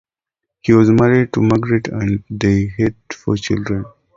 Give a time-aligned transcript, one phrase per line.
[0.61, 3.85] He was married to Margaret and they had four children.